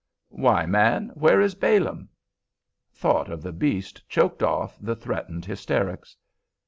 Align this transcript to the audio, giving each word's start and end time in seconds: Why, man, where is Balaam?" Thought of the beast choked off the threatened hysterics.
Why, 0.31 0.65
man, 0.65 1.09
where 1.13 1.39
is 1.39 1.53
Balaam?" 1.53 2.09
Thought 2.91 3.29
of 3.29 3.43
the 3.43 3.51
beast 3.51 4.09
choked 4.09 4.41
off 4.41 4.75
the 4.81 4.95
threatened 4.95 5.45
hysterics. 5.45 6.17